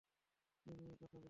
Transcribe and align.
কী 0.61 0.71
নিয়ে 0.77 0.95
কথা 0.95 1.05
বলছিস? 1.07 1.19